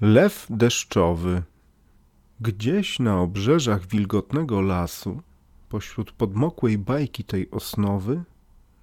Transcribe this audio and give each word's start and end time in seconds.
Lew 0.00 0.46
deszczowy. 0.50 1.42
Gdzieś 2.40 2.98
na 2.98 3.20
obrzeżach 3.20 3.86
wilgotnego 3.86 4.60
lasu, 4.60 5.20
pośród 5.68 6.12
podmokłej 6.12 6.78
bajki 6.78 7.24
tej 7.24 7.50
osnowy, 7.50 8.24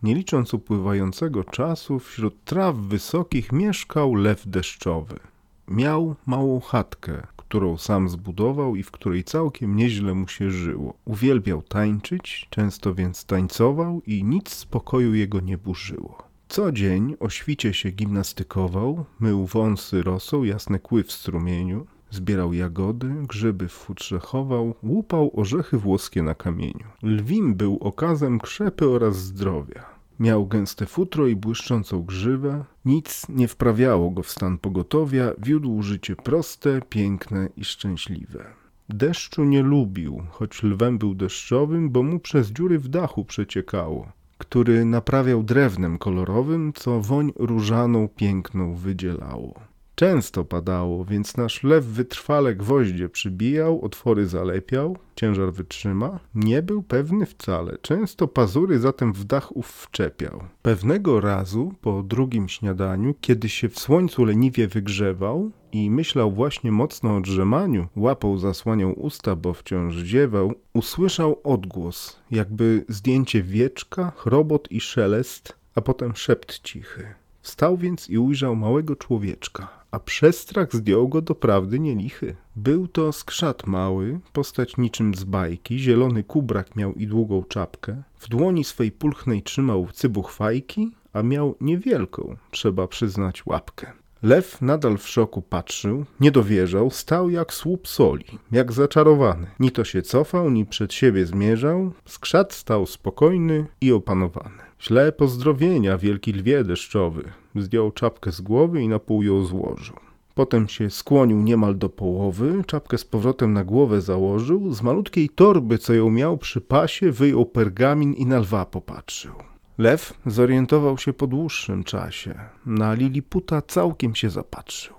nie 0.03 0.15
licząc 0.15 0.53
upływającego 0.53 1.43
czasu, 1.43 1.99
wśród 1.99 2.43
traw 2.45 2.75
wysokich 2.75 3.51
mieszkał 3.51 4.15
lew 4.15 4.47
deszczowy. 4.47 5.19
Miał 5.67 6.15
małą 6.25 6.59
chatkę, 6.59 7.27
którą 7.37 7.77
sam 7.77 8.09
zbudował 8.09 8.75
i 8.75 8.83
w 8.83 8.91
której 8.91 9.23
całkiem 9.23 9.75
nieźle 9.75 10.13
mu 10.13 10.27
się 10.27 10.51
żyło. 10.51 10.93
Uwielbiał 11.05 11.61
tańczyć, 11.61 12.47
często 12.49 12.93
więc 12.93 13.25
tańcował 13.25 14.01
i 14.05 14.23
nic 14.23 14.49
spokoju 14.49 15.15
jego 15.15 15.39
nie 15.39 15.57
burzyło. 15.57 16.32
Co 16.53 16.71
dzień 16.71 17.15
o 17.19 17.29
świcie 17.29 17.73
się 17.73 17.91
gimnastykował, 17.91 19.05
mył 19.19 19.45
wąsy 19.45 20.03
rosą, 20.03 20.43
jasne 20.43 20.79
kły 20.79 21.03
w 21.03 21.11
strumieniu, 21.11 21.85
zbierał 22.11 22.53
jagody, 22.53 23.13
grzyby 23.27 23.67
w 23.67 23.71
futrze 23.71 24.19
chował, 24.19 24.75
łupał 24.83 25.31
orzechy 25.35 25.77
włoskie 25.77 26.23
na 26.23 26.35
kamieniu. 26.35 26.87
Lwim 27.03 27.55
był 27.55 27.77
okazem 27.81 28.39
krzepy 28.39 28.89
oraz 28.89 29.15
zdrowia. 29.15 29.85
Miał 30.19 30.47
gęste 30.47 30.85
futro 30.85 31.27
i 31.27 31.35
błyszczącą 31.35 32.03
grzywę, 32.03 32.65
nic 32.85 33.29
nie 33.29 33.47
wprawiało 33.47 34.11
go 34.11 34.23
w 34.23 34.29
stan 34.29 34.57
pogotowia, 34.57 35.33
wiódł 35.37 35.81
życie 35.81 36.15
proste, 36.15 36.81
piękne 36.89 37.49
i 37.57 37.65
szczęśliwe. 37.65 38.45
Deszczu 38.89 39.43
nie 39.43 39.63
lubił, 39.63 40.23
choć 40.29 40.63
lwem 40.63 40.97
był 40.97 41.15
deszczowym, 41.15 41.89
bo 41.89 42.03
mu 42.03 42.19
przez 42.19 42.51
dziury 42.51 42.79
w 42.79 42.87
dachu 42.87 43.25
przeciekało 43.25 44.11
który 44.43 44.85
naprawiał 44.85 45.43
drewnem 45.43 45.97
kolorowym, 45.97 46.73
co 46.75 47.01
woń 47.01 47.31
różaną 47.35 48.07
piękną 48.07 48.75
wydzielało. 48.75 49.72
Często 49.95 50.45
padało, 50.45 51.05
więc 51.05 51.37
nasz 51.37 51.63
lew 51.63 51.85
wytrwale 51.85 52.55
gwoździe 52.55 53.09
przybijał, 53.09 53.81
otwory 53.81 54.27
zalepiał, 54.27 54.97
ciężar 55.15 55.53
wytrzyma. 55.53 56.19
Nie 56.35 56.61
był 56.61 56.83
pewny 56.83 57.25
wcale, 57.25 57.77
często 57.81 58.27
pazury 58.27 58.79
zatem 58.79 59.13
w 59.13 59.23
dach 59.23 59.57
ów 59.57 59.67
wczepiał. 59.67 60.43
Pewnego 60.61 61.21
razu, 61.21 61.73
po 61.81 62.03
drugim 62.03 62.49
śniadaniu, 62.49 63.15
kiedy 63.21 63.49
się 63.49 63.69
w 63.69 63.79
słońcu 63.79 64.25
leniwie 64.25 64.67
wygrzewał 64.67 65.51
i 65.71 65.89
myślał 65.91 66.31
właśnie 66.31 66.71
mocno 66.71 67.15
o 67.15 67.21
drzemaniu, 67.21 67.87
łapą 67.95 68.37
zasłaniał 68.37 68.99
usta, 68.99 69.35
bo 69.35 69.53
wciąż 69.53 69.95
ziewał, 69.95 70.53
usłyszał 70.73 71.39
odgłos, 71.43 72.19
jakby 72.31 72.85
zdjęcie 72.87 73.43
wieczka, 73.43 74.11
chrobot 74.15 74.71
i 74.71 74.81
szelest, 74.81 75.55
a 75.75 75.81
potem 75.81 76.15
szept 76.15 76.59
cichy. 76.59 77.13
Wstał 77.41 77.77
więc 77.77 78.09
i 78.09 78.17
ujrzał 78.17 78.55
małego 78.55 78.95
człowieczka, 78.95 79.82
a 79.93 79.99
przestrach 79.99 80.75
zdjął 80.75 81.07
go 81.07 81.21
doprawdy 81.21 81.79
nielichy. 81.79 82.35
Był 82.55 82.87
to 82.87 83.11
skrzat 83.11 83.67
mały, 83.67 84.19
postać 84.33 84.77
niczym 84.77 85.15
z 85.15 85.23
bajki, 85.23 85.79
zielony 85.79 86.23
kubrak 86.23 86.75
miał 86.75 86.93
i 86.93 87.07
długą 87.07 87.43
czapkę, 87.43 88.03
w 88.17 88.29
dłoni 88.29 88.63
swej 88.63 88.91
pulchnej 88.91 89.43
trzymał 89.43 89.87
cybuch 89.93 90.31
fajki, 90.31 90.91
a 91.13 91.23
miał 91.23 91.55
niewielką, 91.61 92.35
trzeba 92.51 92.87
przyznać, 92.87 93.45
łapkę. 93.45 93.91
Lew 94.23 94.61
nadal 94.61 94.97
w 94.97 95.07
szoku 95.07 95.41
patrzył, 95.41 96.05
nie 96.19 96.31
dowierzał, 96.31 96.91
stał 96.91 97.29
jak 97.29 97.53
słup 97.53 97.87
soli, 97.87 98.25
jak 98.51 98.71
zaczarowany. 98.71 99.47
Ni 99.59 99.71
to 99.71 99.83
się 99.83 100.01
cofał, 100.01 100.49
ni 100.49 100.65
przed 100.65 100.93
siebie 100.93 101.25
zmierzał, 101.25 101.91
skrzat 102.05 102.53
stał 102.53 102.85
spokojny 102.85 103.65
i 103.81 103.91
opanowany. 103.91 104.63
Śle 104.79 105.11
pozdrowienia, 105.11 105.97
wielki 105.97 106.33
lwie 106.33 106.63
deszczowy. 106.63 107.42
Zdjął 107.55 107.91
czapkę 107.91 108.31
z 108.31 108.41
głowy 108.41 108.81
i 108.81 108.87
na 108.87 108.99
pół 108.99 109.23
ją 109.23 109.45
złożył. 109.45 109.95
Potem 110.35 110.67
się 110.67 110.89
skłonił 110.89 111.41
niemal 111.41 111.77
do 111.77 111.89
połowy, 111.89 112.63
czapkę 112.67 112.97
z 112.97 113.05
powrotem 113.05 113.53
na 113.53 113.63
głowę 113.63 114.01
założył, 114.01 114.73
z 114.73 114.81
malutkiej 114.81 115.29
torby, 115.29 115.77
co 115.77 115.93
ją 115.93 116.09
miał 116.09 116.37
przy 116.37 116.61
pasie, 116.61 117.11
wyjął 117.11 117.45
pergamin 117.45 118.13
i 118.13 118.25
na 118.25 118.39
lwa 118.39 118.65
popatrzył. 118.65 119.33
Lew 119.77 120.13
zorientował 120.25 120.97
się 120.97 121.13
po 121.13 121.27
dłuższym 121.27 121.83
czasie. 121.83 122.39
Na 122.65 122.93
Liliputa 122.93 123.61
całkiem 123.61 124.15
się 124.15 124.29
zapatrzył. 124.29 124.95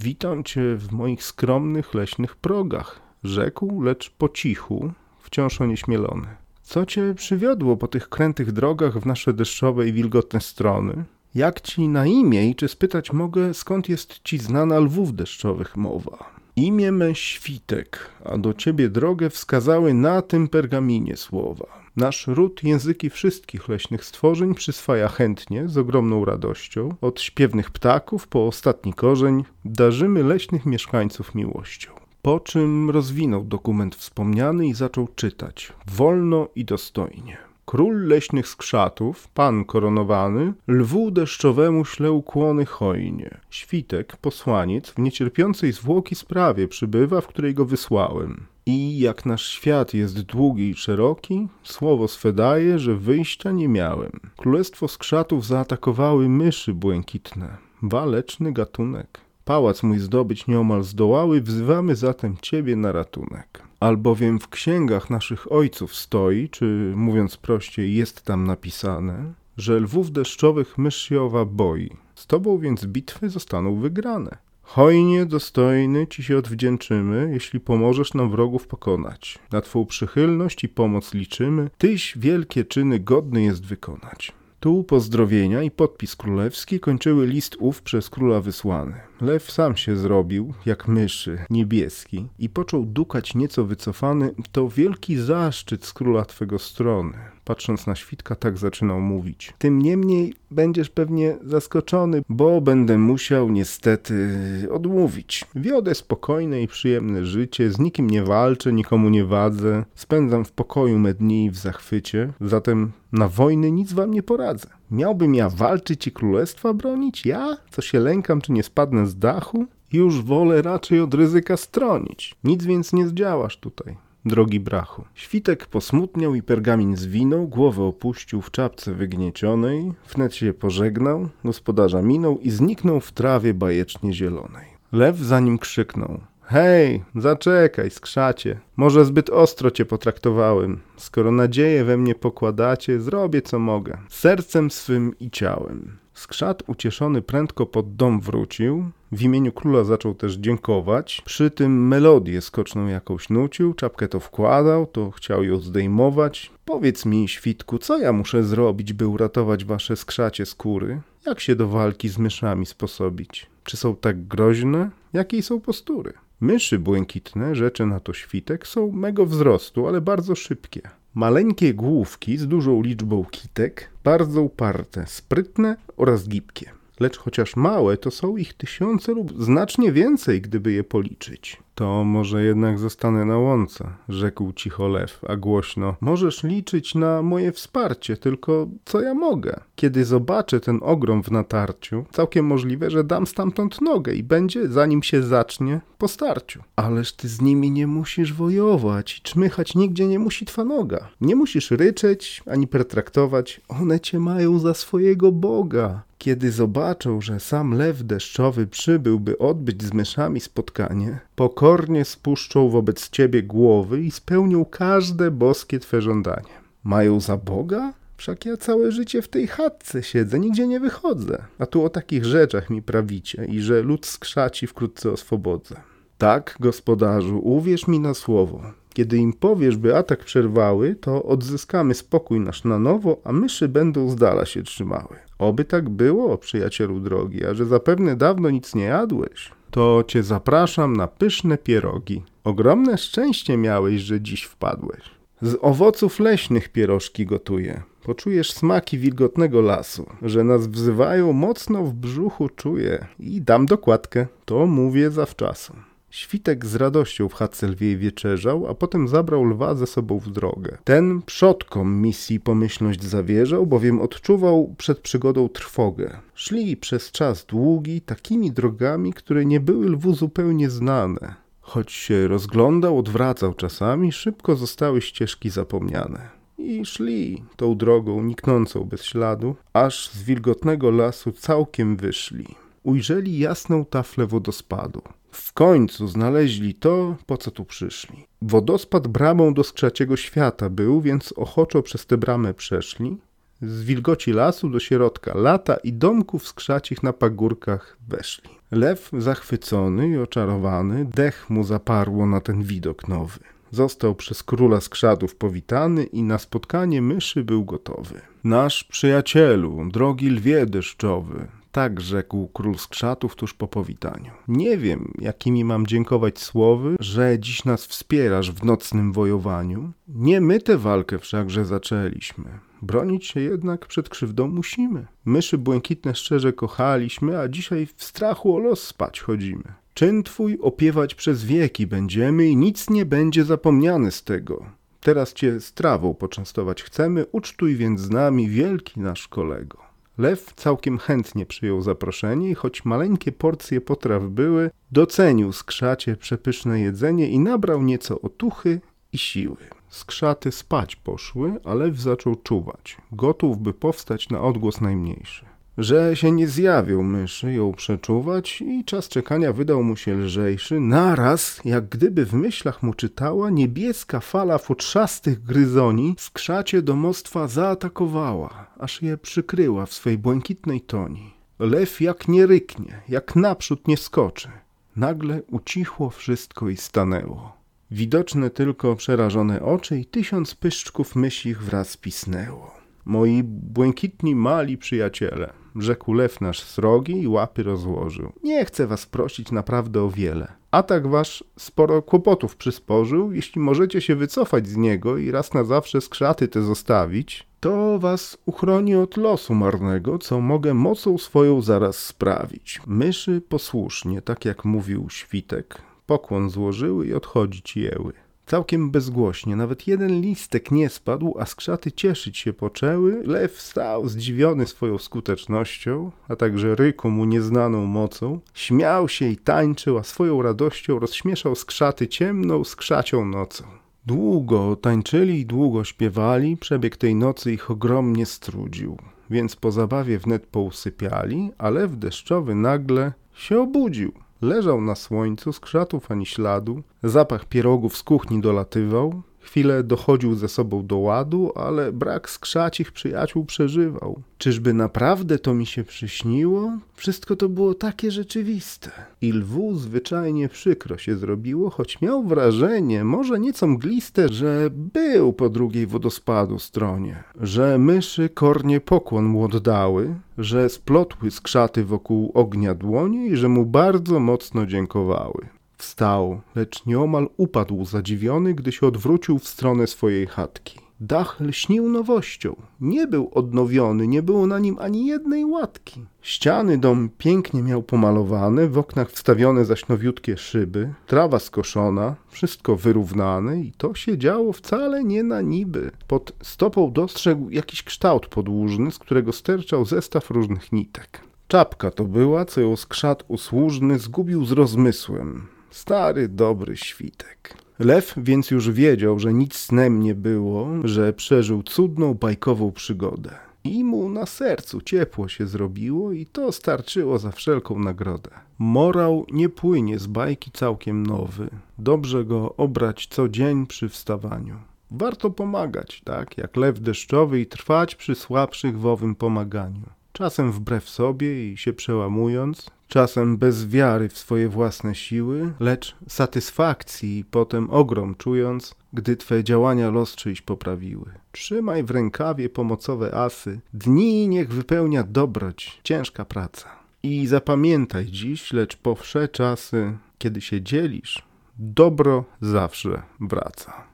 Witam 0.00 0.44
cię 0.44 0.76
w 0.76 0.92
moich 0.92 1.24
skromnych 1.24 1.94
leśnych 1.94 2.36
progach, 2.36 3.00
rzekł, 3.24 3.82
lecz 3.82 4.10
po 4.10 4.28
cichu, 4.28 4.92
wciąż 5.18 5.60
onieśmielony. 5.60 6.26
Co 6.62 6.86
cię 6.86 7.14
przywiodło 7.14 7.76
po 7.76 7.88
tych 7.88 8.08
krętych 8.08 8.52
drogach 8.52 8.98
w 8.98 9.06
nasze 9.06 9.32
deszczowe 9.32 9.88
i 9.88 9.92
wilgotne 9.92 10.40
strony? 10.40 11.04
Jak 11.34 11.60
ci 11.60 11.88
na 11.88 12.06
imię 12.06 12.50
i 12.50 12.54
czy 12.54 12.68
spytać 12.68 13.12
mogę, 13.12 13.54
skąd 13.54 13.88
jest 13.88 14.20
ci 14.24 14.38
znana 14.38 14.78
lwów 14.78 15.14
deszczowych 15.14 15.76
mowa? 15.76 16.30
Imię 16.56 16.92
me 16.92 17.14
Świtek, 17.14 18.10
a 18.24 18.38
do 18.38 18.54
ciebie 18.54 18.88
drogę 18.88 19.30
wskazały 19.30 19.94
na 19.94 20.22
tym 20.22 20.48
pergaminie 20.48 21.16
słowa. 21.16 21.66
Nasz 21.96 22.26
ród 22.26 22.64
języki 22.64 23.10
wszystkich 23.10 23.68
leśnych 23.68 24.04
stworzeń 24.04 24.54
przyswaja 24.54 25.08
chętnie, 25.08 25.68
z 25.68 25.78
ogromną 25.78 26.24
radością. 26.24 26.94
Od 27.00 27.20
śpiewnych 27.20 27.70
ptaków 27.70 28.28
po 28.28 28.46
ostatni 28.46 28.94
korzeń 28.94 29.44
darzymy 29.64 30.22
leśnych 30.22 30.66
mieszkańców 30.66 31.34
miłością. 31.34 31.90
Po 32.22 32.40
czym 32.40 32.90
rozwinął 32.90 33.44
dokument 33.44 33.94
wspomniany 33.94 34.66
i 34.66 34.74
zaczął 34.74 35.08
czytać, 35.14 35.72
wolno 35.86 36.48
i 36.54 36.64
dostojnie. 36.64 37.49
Król 37.70 38.06
leśnych 38.06 38.48
skrzatów, 38.48 39.28
pan 39.28 39.64
koronowany, 39.64 40.52
lwu 40.68 41.10
deszczowemu 41.10 41.84
śle 41.84 42.12
ukłony 42.12 42.66
hojnie. 42.66 43.40
Świtek, 43.50 44.16
posłaniec, 44.16 44.90
w 44.90 44.98
niecierpiącej 44.98 45.72
zwłoki 45.72 46.14
sprawie 46.14 46.68
przybywa, 46.68 47.20
w 47.20 47.26
której 47.26 47.54
go 47.54 47.64
wysłałem. 47.64 48.46
I 48.66 48.98
jak 48.98 49.26
nasz 49.26 49.48
świat 49.48 49.94
jest 49.94 50.20
długi 50.20 50.70
i 50.70 50.74
szeroki, 50.74 51.48
słowo 51.62 52.08
swe 52.08 52.32
daje, 52.32 52.78
że 52.78 52.94
wyjścia 52.96 53.52
nie 53.52 53.68
miałem. 53.68 54.12
Królestwo 54.36 54.88
skrzatów 54.88 55.46
zaatakowały 55.46 56.28
myszy 56.28 56.74
błękitne, 56.74 57.56
waleczny 57.82 58.52
gatunek. 58.52 59.20
Pałac 59.44 59.82
mój 59.82 59.98
zdobyć 59.98 60.46
nieomal 60.46 60.82
zdołały, 60.82 61.40
wzywamy 61.40 61.96
zatem 61.96 62.36
Ciebie 62.42 62.76
na 62.76 62.92
ratunek. 62.92 63.69
Albowiem 63.80 64.38
w 64.38 64.48
księgach 64.48 65.10
naszych 65.10 65.52
ojców 65.52 65.94
stoi, 65.94 66.48
czy 66.48 66.92
mówiąc 66.96 67.36
prościej, 67.36 67.94
jest 67.94 68.22
tam 68.22 68.44
napisane, 68.44 69.32
że 69.56 69.80
lwów 69.80 70.12
deszczowych 70.12 70.78
mysz 70.78 70.96
się 70.96 71.22
owa 71.22 71.44
boi. 71.44 71.90
Z 72.14 72.26
Tobą 72.26 72.58
więc 72.58 72.86
bitwy 72.86 73.30
zostaną 73.30 73.76
wygrane. 73.76 74.38
Hojnie, 74.62 75.26
dostojny, 75.26 76.06
Ci 76.06 76.22
się 76.22 76.38
odwdzięczymy, 76.38 77.30
jeśli 77.32 77.60
pomożesz 77.60 78.14
nam 78.14 78.30
wrogów 78.30 78.66
pokonać. 78.66 79.38
Na 79.52 79.60
Twą 79.60 79.86
przychylność 79.86 80.64
i 80.64 80.68
pomoc 80.68 81.14
liczymy, 81.14 81.70
Tyś 81.78 82.18
wielkie 82.18 82.64
czyny 82.64 83.00
godny 83.00 83.42
jest 83.42 83.66
wykonać. 83.66 84.32
Tu 84.60 84.84
pozdrowienia 84.84 85.62
i 85.62 85.70
podpis 85.70 86.16
królewski 86.16 86.80
kończyły 86.80 87.26
list 87.26 87.56
ów 87.58 87.82
przez 87.82 88.10
króla 88.10 88.40
wysłany. 88.40 89.00
Lew 89.20 89.50
sam 89.50 89.76
się 89.76 89.96
zrobił, 89.96 90.54
jak 90.66 90.88
myszy, 90.88 91.38
niebieski 91.50 92.26
i 92.38 92.48
począł 92.48 92.86
dukać 92.86 93.34
nieco 93.34 93.64
wycofany, 93.64 94.34
to 94.52 94.68
wielki 94.68 95.16
zaszczyt 95.16 95.84
z 95.84 95.92
króla 95.92 96.24
twego 96.24 96.58
strony. 96.58 97.18
Patrząc 97.50 97.86
na 97.86 97.94
świdka, 97.94 98.34
tak 98.34 98.58
zaczynał 98.58 99.00
mówić. 99.00 99.54
Tym 99.58 99.82
niemniej 99.82 100.34
będziesz 100.50 100.90
pewnie 100.90 101.36
zaskoczony, 101.44 102.22
bo 102.28 102.60
będę 102.60 102.98
musiał 102.98 103.50
niestety 103.50 104.28
odmówić. 104.72 105.44
Wiodę 105.54 105.94
spokojne 105.94 106.62
i 106.62 106.68
przyjemne 106.68 107.24
życie, 107.24 107.70
z 107.70 107.78
nikim 107.78 108.10
nie 108.10 108.22
walczę, 108.22 108.72
nikomu 108.72 109.08
nie 109.08 109.24
wadzę, 109.24 109.84
spędzam 109.94 110.44
w 110.44 110.52
pokoju 110.52 110.98
me 110.98 111.14
dni 111.14 111.50
w 111.50 111.56
zachwycie, 111.56 112.32
zatem 112.40 112.92
na 113.12 113.28
wojny 113.28 113.70
nic 113.70 113.92
wam 113.92 114.10
nie 114.10 114.22
poradzę. 114.22 114.68
Miałbym 114.90 115.34
ja 115.34 115.48
walczyć 115.48 116.06
i 116.06 116.12
królestwa 116.12 116.74
bronić? 116.74 117.26
Ja? 117.26 117.56
Co 117.70 117.82
się 117.82 118.00
lękam, 118.00 118.40
czy 118.40 118.52
nie 118.52 118.62
spadnę 118.62 119.06
z 119.06 119.18
dachu? 119.18 119.66
Już 119.92 120.22
wolę 120.22 120.62
raczej 120.62 121.00
od 121.00 121.14
ryzyka 121.14 121.56
stronić. 121.56 122.34
Nic 122.44 122.64
więc 122.64 122.92
nie 122.92 123.08
zdziałasz 123.08 123.56
tutaj 123.56 124.09
drogi 124.24 124.60
brachu. 124.60 125.04
Świtek 125.14 125.66
posmutniał 125.66 126.34
i 126.34 126.42
pergamin 126.42 126.96
zwinął, 126.96 127.48
głowę 127.48 127.82
opuścił 127.82 128.40
w 128.40 128.50
czapce 128.50 128.94
wygniecionej, 128.94 129.92
wnet 130.14 130.34
się 130.34 130.54
pożegnał, 130.54 131.28
gospodarza 131.44 132.02
minął 132.02 132.38
i 132.38 132.50
zniknął 132.50 133.00
w 133.00 133.12
trawie 133.12 133.54
bajecznie 133.54 134.12
zielonej. 134.12 134.66
Lew 134.92 135.18
za 135.18 135.40
nim 135.40 135.58
krzyknął. 135.58 136.20
Hej, 136.42 137.04
zaczekaj, 137.16 137.90
skrzacie. 137.90 138.60
Może 138.76 139.04
zbyt 139.04 139.30
ostro 139.30 139.70
cię 139.70 139.84
potraktowałem. 139.84 140.80
Skoro 140.96 141.32
nadzieję 141.32 141.84
we 141.84 141.96
mnie 141.96 142.14
pokładacie, 142.14 143.00
zrobię 143.00 143.42
co 143.42 143.58
mogę. 143.58 143.98
Sercem 144.08 144.70
swym 144.70 145.18
i 145.20 145.30
ciałem. 145.30 145.98
Skrzat 146.14 146.62
ucieszony 146.66 147.22
prędko 147.22 147.66
pod 147.66 147.96
dom 147.96 148.20
wrócił, 148.20 148.90
w 149.12 149.22
imieniu 149.22 149.52
króla 149.52 149.84
zaczął 149.84 150.14
też 150.14 150.34
dziękować, 150.34 151.22
przy 151.24 151.50
tym 151.50 151.88
melodię 151.88 152.40
skoczną 152.40 152.86
jakąś 152.86 153.28
nucił, 153.28 153.74
czapkę 153.74 154.08
to 154.08 154.20
wkładał, 154.20 154.86
to 154.86 155.10
chciał 155.10 155.44
ją 155.44 155.60
zdejmować. 155.60 156.50
Powiedz 156.64 157.06
mi, 157.06 157.28
świtku, 157.28 157.78
co 157.78 157.98
ja 157.98 158.12
muszę 158.12 158.44
zrobić, 158.44 158.92
by 158.92 159.06
uratować 159.06 159.64
wasze 159.64 159.96
skrzacie 159.96 160.46
skóry? 160.46 161.00
Jak 161.26 161.40
się 161.40 161.56
do 161.56 161.68
walki 161.68 162.08
z 162.08 162.18
myszami 162.18 162.66
sposobić? 162.66 163.46
Czy 163.64 163.76
są 163.76 163.96
tak 163.96 164.26
groźne? 164.26 164.90
Jakiej 165.12 165.42
są 165.42 165.60
postury? 165.60 166.12
Myszy 166.40 166.78
błękitne, 166.78 167.54
rzeczy 167.54 167.86
na 167.86 168.00
to 168.00 168.12
świtek, 168.12 168.66
są 168.66 168.92
mego 168.92 169.26
wzrostu, 169.26 169.88
ale 169.88 170.00
bardzo 170.00 170.34
szybkie. 170.34 170.80
Maleńkie 171.14 171.74
główki 171.74 172.38
z 172.38 172.48
dużą 172.48 172.82
liczbą 172.82 173.24
kitek, 173.30 173.90
bardzo 174.04 174.42
uparte, 174.42 175.06
sprytne 175.06 175.76
oraz 175.96 176.28
gibkie. 176.28 176.79
Lecz 177.00 177.18
chociaż 177.18 177.56
małe, 177.56 177.96
to 177.96 178.10
są 178.10 178.36
ich 178.36 178.54
tysiące 178.54 179.12
lub 179.12 179.42
znacznie 179.42 179.92
więcej, 179.92 180.40
gdyby 180.40 180.72
je 180.72 180.84
policzyć. 180.84 181.56
To 181.74 182.04
może 182.04 182.44
jednak 182.44 182.78
zostanę 182.78 183.24
na 183.24 183.38
łące, 183.38 183.92
rzekł 184.08 184.52
cicho 184.52 184.88
lew, 184.88 185.20
a 185.28 185.36
głośno. 185.36 185.96
Możesz 186.00 186.42
liczyć 186.42 186.94
na 186.94 187.22
moje 187.22 187.52
wsparcie, 187.52 188.16
tylko 188.16 188.68
co 188.84 189.00
ja 189.00 189.14
mogę? 189.14 189.60
Kiedy 189.76 190.04
zobaczę 190.04 190.60
ten 190.60 190.80
ogrom 190.82 191.22
w 191.22 191.30
natarciu, 191.30 192.04
całkiem 192.12 192.46
możliwe, 192.46 192.90
że 192.90 193.04
dam 193.04 193.26
stamtąd 193.26 193.80
nogę 193.80 194.14
i 194.14 194.22
będzie, 194.22 194.68
zanim 194.68 195.02
się 195.02 195.22
zacznie, 195.22 195.80
po 195.98 196.08
starciu. 196.08 196.62
Ależ 196.76 197.12
ty 197.12 197.28
z 197.28 197.40
nimi 197.40 197.70
nie 197.70 197.86
musisz 197.86 198.32
wojować, 198.32 199.22
czmychać 199.22 199.74
nigdzie 199.74 200.06
nie 200.06 200.18
musi 200.18 200.44
twa 200.44 200.64
noga. 200.64 201.08
Nie 201.20 201.36
musisz 201.36 201.70
ryczeć, 201.70 202.42
ani 202.46 202.66
pertraktować, 202.66 203.60
one 203.68 204.00
cię 204.00 204.20
mają 204.20 204.58
za 204.58 204.74
swojego 204.74 205.32
Boga. 205.32 206.02
Kiedy 206.22 206.52
zobaczą, 206.52 207.20
że 207.20 207.40
sam 207.40 207.74
lew 207.74 208.02
deszczowy 208.02 208.66
przybył, 208.66 209.20
by 209.20 209.38
odbyć 209.38 209.82
z 209.82 209.92
myszami 209.92 210.40
spotkanie, 210.40 211.18
pokornie 211.36 212.04
spuszczą 212.04 212.68
wobec 212.68 213.10
ciebie 213.10 213.42
głowy 213.42 214.00
i 214.00 214.10
spełnią 214.10 214.64
każde 214.64 215.30
boskie 215.30 215.78
twe 215.78 216.02
żądanie. 216.02 216.54
Mają 216.84 217.20
za 217.20 217.36
Boga? 217.36 217.92
Wszak 218.16 218.46
ja 218.46 218.56
całe 218.56 218.92
życie 218.92 219.22
w 219.22 219.28
tej 219.28 219.46
chatce 219.46 220.02
siedzę, 220.02 220.38
nigdzie 220.38 220.66
nie 220.66 220.80
wychodzę. 220.80 221.42
A 221.58 221.66
tu 221.66 221.84
o 221.84 221.88
takich 221.88 222.24
rzeczach 222.24 222.70
mi 222.70 222.82
prawicie 222.82 223.44
i 223.44 223.60
że 223.60 223.82
lud 223.82 224.06
skrzaci 224.06 224.66
wkrótce 224.66 225.10
oswobodzę. 225.10 225.76
Tak, 226.18 226.56
gospodarzu, 226.60 227.40
uwierz 227.42 227.88
mi 227.88 228.00
na 228.00 228.14
słowo. 228.14 228.62
Kiedy 228.94 229.16
im 229.16 229.32
powiesz, 229.32 229.76
by 229.76 229.96
atak 229.96 230.24
przerwały, 230.24 230.94
to 230.94 231.22
odzyskamy 231.22 231.94
spokój 231.94 232.40
nasz 232.40 232.64
na 232.64 232.78
nowo, 232.78 233.20
a 233.24 233.32
myszy 233.32 233.68
będą 233.68 234.10
z 234.10 234.16
dala 234.16 234.46
się 234.46 234.62
trzymały. 234.62 235.16
Oby 235.38 235.64
tak 235.64 235.88
było, 235.88 236.38
przyjacielu 236.38 237.00
drogi, 237.00 237.44
a 237.44 237.54
że 237.54 237.66
zapewne 237.66 238.16
dawno 238.16 238.50
nic 238.50 238.74
nie 238.74 238.84
jadłeś, 238.84 239.50
to 239.70 240.04
cię 240.06 240.22
zapraszam 240.22 240.96
na 240.96 241.06
pyszne 241.06 241.58
pierogi. 241.58 242.22
Ogromne 242.44 242.98
szczęście 242.98 243.56
miałeś, 243.56 244.00
że 244.00 244.20
dziś 244.20 244.42
wpadłeś. 244.42 245.00
Z 245.42 245.56
owoców 245.60 246.20
leśnych 246.20 246.68
pierożki 246.68 247.26
gotuję. 247.26 247.82
Poczujesz 248.04 248.52
smaki 248.52 248.98
wilgotnego 248.98 249.60
lasu, 249.60 250.06
że 250.22 250.44
nas 250.44 250.66
wzywają, 250.66 251.32
mocno 251.32 251.84
w 251.84 251.92
brzuchu 251.92 252.48
czuję 252.48 253.06
i 253.18 253.40
dam 253.42 253.66
dokładkę. 253.66 254.26
To 254.44 254.66
mówię 254.66 255.10
zawczasu. 255.10 255.72
Świtek 256.10 256.66
z 256.66 256.74
radością 256.74 257.28
w 257.28 257.34
chatce 257.34 257.68
lwiej 257.68 257.96
wieczerzał, 257.96 258.66
a 258.66 258.74
potem 258.74 259.08
zabrał 259.08 259.44
lwa 259.44 259.74
ze 259.74 259.86
sobą 259.86 260.18
w 260.18 260.30
drogę. 260.30 260.78
Ten 260.84 261.22
przodkom 261.22 262.02
misji 262.02 262.40
pomyślność 262.40 263.04
zawierzał, 263.04 263.66
bowiem 263.66 264.00
odczuwał 264.00 264.74
przed 264.78 264.98
przygodą 264.98 265.48
trwogę. 265.48 266.20
Szli 266.34 266.76
przez 266.76 267.10
czas 267.10 267.44
długi 267.44 268.00
takimi 268.00 268.52
drogami, 268.52 269.12
które 269.12 269.44
nie 269.44 269.60
były 269.60 269.88
lwu 269.88 270.14
zupełnie 270.14 270.70
znane. 270.70 271.34
Choć 271.60 271.92
się 271.92 272.28
rozglądał, 272.28 272.98
odwracał 272.98 273.54
czasami, 273.54 274.12
szybko 274.12 274.56
zostały 274.56 275.00
ścieżki 275.00 275.50
zapomniane. 275.50 276.28
I 276.58 276.84
szli 276.84 277.42
tą 277.56 277.76
drogą 277.76 278.22
niknącą 278.22 278.84
bez 278.84 279.02
śladu, 279.02 279.56
aż 279.72 280.10
z 280.10 280.22
wilgotnego 280.22 280.90
lasu 280.90 281.32
całkiem 281.32 281.96
wyszli. 281.96 282.46
Ujrzeli 282.82 283.38
jasną 283.38 283.84
taflę 283.84 284.26
wodospadu. 284.26 285.02
W 285.30 285.52
końcu 285.52 286.08
znaleźli 286.08 286.74
to, 286.74 287.16
po 287.26 287.36
co 287.36 287.50
tu 287.50 287.64
przyszli. 287.64 288.26
Wodospad 288.42 289.08
bramą 289.08 289.54
do 289.54 289.64
skrzaciego 289.64 290.16
świata 290.16 290.70
był, 290.70 291.00
więc 291.00 291.32
ochoczo 291.32 291.82
przez 291.82 292.06
tę 292.06 292.18
bramę 292.18 292.54
przeszli. 292.54 293.16
Z 293.62 293.82
wilgoci 293.82 294.32
lasu 294.32 294.68
do 294.68 294.80
środka 294.80 295.32
lata 295.34 295.76
i 295.76 295.92
domków 295.92 296.48
skrzacich 296.48 297.02
na 297.02 297.12
pagórkach 297.12 297.96
weszli. 298.08 298.50
Lew 298.70 299.10
zachwycony 299.18 300.08
i 300.08 300.18
oczarowany, 300.18 301.04
dech 301.04 301.50
mu 301.50 301.64
zaparło 301.64 302.26
na 302.26 302.40
ten 302.40 302.62
widok 302.62 303.08
nowy. 303.08 303.40
Został 303.70 304.14
przez 304.14 304.42
króla 304.42 304.80
skrzatów 304.80 305.36
powitany 305.36 306.04
i 306.04 306.22
na 306.22 306.38
spotkanie 306.38 307.02
myszy 307.02 307.44
był 307.44 307.64
gotowy. 307.64 308.20
Nasz 308.44 308.84
przyjacielu, 308.84 309.88
drogi 309.92 310.30
lwie 310.30 310.66
deszczowy, 310.66 311.48
tak 311.72 312.00
rzekł 312.00 312.48
król 312.48 312.78
skrzatów 312.78 313.36
tuż 313.36 313.54
po 313.54 313.68
powitaniu. 313.68 314.30
Nie 314.48 314.78
wiem, 314.78 315.12
jakimi 315.18 315.64
mam 315.64 315.86
dziękować 315.86 316.38
słowy, 316.38 316.96
że 317.00 317.38
dziś 317.38 317.64
nas 317.64 317.86
wspierasz 317.86 318.52
w 318.52 318.64
nocnym 318.64 319.12
wojowaniu. 319.12 319.92
Nie 320.08 320.40
my 320.40 320.60
tę 320.60 320.78
walkę 320.78 321.18
wszakże 321.18 321.64
zaczęliśmy. 321.64 322.44
Bronić 322.82 323.26
się 323.26 323.40
jednak 323.40 323.86
przed 323.86 324.08
krzywdą 324.08 324.48
musimy. 324.48 325.06
Myszy 325.24 325.58
błękitne 325.58 326.14
szczerze 326.14 326.52
kochaliśmy, 326.52 327.38
a 327.38 327.48
dzisiaj 327.48 327.86
w 327.96 328.04
strachu 328.04 328.56
o 328.56 328.58
los 328.58 328.82
spać 328.82 329.20
chodzimy. 329.20 329.62
Czyn 329.94 330.22
twój 330.22 330.58
opiewać 330.62 331.14
przez 331.14 331.44
wieki 331.44 331.86
będziemy 331.86 332.46
i 332.46 332.56
nic 332.56 332.90
nie 332.90 333.06
będzie 333.06 333.44
zapomniane 333.44 334.10
z 334.10 334.24
tego. 334.24 334.64
Teraz 335.00 335.32
cię 335.32 335.60
strawą 335.60 336.14
poczęstować 336.14 336.82
chcemy, 336.82 337.26
ucztuj 337.32 337.76
więc 337.76 338.00
z 338.00 338.10
nami 338.10 338.48
wielki 338.48 339.00
nasz 339.00 339.28
kolego. 339.28 339.89
Lew 340.20 340.52
całkiem 340.56 340.98
chętnie 340.98 341.46
przyjął 341.46 341.82
zaproszenie 341.82 342.50
i 342.50 342.54
choć 342.54 342.84
maleńkie 342.84 343.32
porcje 343.32 343.80
potraw 343.80 344.22
były, 344.22 344.70
docenił 344.92 345.52
skrzacie 345.52 346.16
przepyszne 346.16 346.80
jedzenie 346.80 347.28
i 347.28 347.38
nabrał 347.38 347.82
nieco 347.82 348.20
otuchy 348.20 348.80
i 349.12 349.18
siły. 349.18 349.56
Skrzaty 349.88 350.52
spać 350.52 350.96
poszły, 350.96 351.60
a 351.64 351.74
lew 351.74 351.96
zaczął 351.96 352.36
czuwać, 352.36 352.96
gotów 353.12 353.58
by 353.58 353.74
powstać 353.74 354.28
na 354.28 354.42
odgłos 354.42 354.80
najmniejszy 354.80 355.49
że 355.80 356.16
się 356.16 356.30
nie 356.32 356.48
zjawił 356.48 357.02
myszy 357.02 357.52
ją 357.52 357.72
przeczuwać 357.72 358.60
i 358.60 358.84
czas 358.84 359.08
czekania 359.08 359.52
wydał 359.52 359.82
mu 359.82 359.96
się 359.96 360.14
lżejszy. 360.14 360.80
Naraz, 360.80 361.60
jak 361.64 361.88
gdyby 361.88 362.26
w 362.26 362.32
myślach 362.32 362.82
mu 362.82 362.94
czytała, 362.94 363.50
niebieska 363.50 364.20
fala 364.20 364.58
futrzastych 364.58 365.42
gryzoni 365.44 366.14
skrzacie 366.18 366.82
domostwa 366.82 367.48
zaatakowała, 367.48 368.66
aż 368.78 369.02
je 369.02 369.18
przykryła 369.18 369.86
w 369.86 369.94
swej 369.94 370.18
błękitnej 370.18 370.80
toni. 370.80 371.34
Lew 371.58 372.00
jak 372.00 372.28
nie 372.28 372.46
ryknie, 372.46 373.00
jak 373.08 373.36
naprzód 373.36 373.88
nie 373.88 373.96
skoczy. 373.96 374.48
Nagle 374.96 375.42
ucichło 375.50 376.10
wszystko 376.10 376.68
i 376.68 376.76
stanęło. 376.76 377.52
Widoczne 377.90 378.50
tylko 378.50 378.96
przerażone 378.96 379.62
oczy 379.62 379.98
i 379.98 380.04
tysiąc 380.04 380.54
pyszczków 380.54 381.16
mysich 381.16 381.62
wraz 381.62 381.96
pisnęło. 381.96 382.79
Moi 383.04 383.42
błękitni 383.44 384.34
mali 384.34 384.78
przyjaciele, 384.78 385.52
rzekł 385.76 386.14
lew 386.14 386.40
nasz 386.40 386.62
srogi 386.62 387.22
i 387.22 387.28
łapy 387.28 387.62
rozłożył. 387.62 388.32
Nie 388.42 388.64
chcę 388.64 388.86
was 388.86 389.06
prosić 389.06 389.50
naprawdę 389.52 390.02
o 390.02 390.10
wiele. 390.10 390.52
Atak 390.70 391.06
wasz 391.06 391.44
sporo 391.58 392.02
kłopotów 392.02 392.56
przysporzył. 392.56 393.32
Jeśli 393.32 393.60
możecie 393.60 394.00
się 394.00 394.16
wycofać 394.16 394.68
z 394.68 394.76
niego 394.76 395.16
i 395.18 395.30
raz 395.30 395.54
na 395.54 395.64
zawsze 395.64 396.00
skrzaty 396.00 396.48
te 396.48 396.62
zostawić, 396.62 397.46
to 397.60 397.98
was 397.98 398.38
uchroni 398.46 398.94
od 398.94 399.16
losu 399.16 399.54
marnego, 399.54 400.18
co 400.18 400.40
mogę 400.40 400.74
mocą 400.74 401.18
swoją 401.18 401.60
zaraz 401.60 401.96
sprawić. 401.96 402.80
Myszy 402.86 403.42
posłusznie, 403.48 404.22
tak 404.22 404.44
jak 404.44 404.64
mówił 404.64 405.10
świtek, 405.10 405.82
pokłon 406.06 406.50
złożyły 406.50 407.06
i 407.06 407.14
odchodzić 407.14 407.76
jęły. 407.76 408.12
Całkiem 408.50 408.90
bezgłośnie, 408.90 409.56
nawet 409.56 409.86
jeden 409.86 410.20
listek 410.20 410.70
nie 410.70 410.88
spadł, 410.88 411.34
a 411.38 411.46
skrzaty 411.46 411.92
cieszyć 411.92 412.38
się 412.38 412.52
poczęły. 412.52 413.22
Lew 413.26 413.60
stał 413.60 414.08
zdziwiony 414.08 414.66
swoją 414.66 414.98
skutecznością, 414.98 416.10
a 416.28 416.36
także 416.36 416.74
ryku 416.74 417.10
mu 417.10 417.24
nieznaną 417.24 417.86
mocą. 417.86 418.40
Śmiał 418.54 419.08
się 419.08 419.28
i 419.28 419.36
tańczył, 419.36 419.98
a 419.98 420.02
swoją 420.02 420.42
radością 420.42 420.98
rozśmieszał 420.98 421.54
skrzaty 421.54 422.08
ciemną, 422.08 422.64
skrzacią 422.64 423.24
nocą. 423.24 423.64
Długo 424.06 424.76
tańczyli 424.76 425.40
i 425.40 425.46
długo 425.46 425.84
śpiewali, 425.84 426.56
przebieg 426.56 426.96
tej 426.96 427.14
nocy 427.14 427.52
ich 427.52 427.70
ogromnie 427.70 428.26
strudził, 428.26 428.96
więc 429.30 429.56
po 429.56 429.70
zabawie 429.72 430.18
wnet 430.18 430.46
pousypiali, 430.46 431.50
a 431.58 431.70
lew 431.70 431.98
deszczowy 431.98 432.54
nagle 432.54 433.12
się 433.34 433.60
obudził. 433.60 434.12
Leżał 434.42 434.80
na 434.80 434.94
słońcu, 434.94 435.52
z 435.52 435.60
krzatów 435.60 436.10
ani 436.10 436.26
śladu, 436.26 436.82
zapach 437.02 437.44
pierogów 437.44 437.96
z 437.96 438.02
kuchni 438.02 438.40
dolatywał, 438.40 439.22
Chwilę 439.40 439.84
dochodził 439.84 440.34
ze 440.34 440.48
sobą 440.48 440.86
do 440.86 440.98
ładu, 440.98 441.52
ale 441.54 441.92
brak 441.92 442.30
skrzacich 442.30 442.92
przyjaciół 442.92 443.44
przeżywał. 443.44 444.22
Czyżby 444.38 444.74
naprawdę 444.74 445.38
to 445.38 445.54
mi 445.54 445.66
się 445.66 445.84
przyśniło? 445.84 446.72
Wszystko 446.94 447.36
to 447.36 447.48
było 447.48 447.74
takie 447.74 448.10
rzeczywiste. 448.10 448.90
I 449.22 449.32
lwu 449.32 449.74
zwyczajnie 449.74 450.48
przykro 450.48 450.98
się 450.98 451.16
zrobiło, 451.16 451.70
choć 451.70 452.00
miał 452.00 452.24
wrażenie, 452.24 453.04
może 453.04 453.40
nieco 453.40 453.66
mgliste, 453.66 454.28
że 454.28 454.68
był 454.72 455.32
po 455.32 455.48
drugiej 455.48 455.86
wodospadu 455.86 456.58
stronie, 456.58 457.24
że 457.40 457.78
myszy 457.78 458.28
kornie 458.28 458.80
pokłon 458.80 459.24
mu 459.24 459.44
oddały, 459.44 460.14
że 460.38 460.68
splotły 460.68 461.30
skrzaty 461.30 461.84
wokół 461.84 462.32
ognia 462.34 462.74
dłonie 462.74 463.26
i 463.26 463.36
że 463.36 463.48
mu 463.48 463.66
bardzo 463.66 464.20
mocno 464.20 464.66
dziękowały. 464.66 465.59
Wstał, 465.80 466.40
lecz 466.54 466.86
nieomal 466.86 467.28
upadł 467.36 467.84
zadziwiony, 467.84 468.54
gdy 468.54 468.72
się 468.72 468.86
odwrócił 468.86 469.38
w 469.38 469.48
stronę 469.48 469.86
swojej 469.86 470.26
chatki. 470.26 470.78
Dach 471.00 471.40
lśnił 471.40 471.88
nowością. 471.88 472.56
Nie 472.80 473.06
był 473.06 473.30
odnowiony, 473.34 474.08
nie 474.08 474.22
było 474.22 474.46
na 474.46 474.58
nim 474.58 474.76
ani 474.80 475.06
jednej 475.06 475.44
łatki. 475.44 476.06
Ściany 476.22 476.78
dom 476.78 477.10
pięknie 477.18 477.62
miał 477.62 477.82
pomalowane, 477.82 478.68
w 478.68 478.78
oknach 478.78 479.10
wstawione 479.10 479.64
zaś 479.64 479.88
nowiutkie 479.88 480.36
szyby, 480.36 480.94
trawa 481.06 481.38
skoszona, 481.38 482.16
wszystko 482.28 482.76
wyrównane 482.76 483.60
i 483.60 483.72
to 483.72 483.94
się 483.94 484.18
działo 484.18 484.52
wcale 484.52 485.04
nie 485.04 485.22
na 485.22 485.40
niby. 485.40 485.90
Pod 486.06 486.32
stopą 486.42 486.92
dostrzegł 486.92 487.50
jakiś 487.50 487.82
kształt 487.82 488.26
podłużny, 488.26 488.90
z 488.90 488.98
którego 488.98 489.32
sterczał 489.32 489.84
zestaw 489.84 490.30
różnych 490.30 490.72
nitek. 490.72 491.20
Czapka 491.48 491.90
to 491.90 492.04
była, 492.04 492.44
co 492.44 492.60
ją 492.60 492.76
skrzat 492.76 493.24
usłużny 493.28 493.98
zgubił 493.98 494.44
z 494.44 494.52
rozmysłem. 494.52 495.59
Stary, 495.70 496.28
dobry 496.28 496.76
świtek. 496.76 497.54
Lew 497.78 498.14
więc 498.16 498.50
już 498.50 498.70
wiedział, 498.70 499.18
że 499.18 499.32
nic 499.32 499.56
snem 499.56 500.02
nie 500.02 500.14
było, 500.14 500.68
że 500.84 501.12
przeżył 501.12 501.62
cudną, 501.62 502.14
bajkową 502.14 502.72
przygodę. 502.72 503.30
I 503.64 503.84
mu 503.84 504.08
na 504.08 504.26
sercu 504.26 504.80
ciepło 504.80 505.28
się 505.28 505.46
zrobiło 505.46 506.12
i 506.12 506.26
to 506.26 506.52
starczyło 506.52 507.18
za 507.18 507.30
wszelką 507.30 507.78
nagrodę. 507.78 508.30
Morał 508.58 509.26
nie 509.32 509.48
płynie 509.48 509.98
z 509.98 510.06
bajki 510.06 510.50
całkiem 510.50 511.06
nowy. 511.06 511.50
Dobrze 511.78 512.24
go 512.24 512.56
obrać 512.56 513.06
co 513.10 513.28
dzień 513.28 513.66
przy 513.66 513.88
wstawaniu. 513.88 514.56
Warto 514.90 515.30
pomagać, 515.30 516.02
tak 516.04 516.38
jak 516.38 516.56
lew 516.56 516.80
deszczowy 516.80 517.40
i 517.40 517.46
trwać 517.46 517.94
przy 517.94 518.14
słabszych 518.14 518.78
w 518.78 518.86
owym 518.86 519.14
pomaganiu 519.14 519.99
czasem 520.20 520.52
wbrew 520.52 520.88
sobie 520.88 521.52
i 521.52 521.56
się 521.56 521.72
przełamując, 521.72 522.70
czasem 522.88 523.36
bez 523.36 523.68
wiary 523.68 524.08
w 524.08 524.18
swoje 524.18 524.48
własne 524.48 524.94
siły, 524.94 525.52
lecz 525.60 525.96
satysfakcji 526.08 527.18
i 527.18 527.24
potem 527.24 527.70
ogrom 527.70 528.14
czując, 528.14 528.74
gdy 528.92 529.16
twe 529.16 529.44
działania 529.44 529.90
los 529.90 530.16
czyjś 530.16 530.42
poprawiły. 530.42 531.12
Trzymaj 531.32 531.84
w 531.84 531.90
rękawie 531.90 532.48
pomocowe 532.48 533.14
asy, 533.14 533.60
dni 533.74 534.28
niech 534.28 534.48
wypełnia 534.48 535.02
dobroć, 535.02 535.80
ciężka 535.84 536.24
praca. 536.24 536.68
I 537.02 537.26
zapamiętaj 537.26 538.06
dziś, 538.06 538.52
lecz 538.52 538.76
po 538.76 538.94
wsze 538.94 539.28
czasy, 539.28 539.96
kiedy 540.18 540.40
się 540.40 540.62
dzielisz, 540.62 541.22
dobro 541.58 542.24
zawsze 542.40 543.02
wraca. 543.20 543.89